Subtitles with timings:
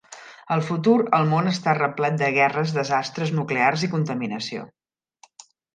[0.53, 4.71] Al futur, el món està replet de guerres, desastres nuclears i contaminació.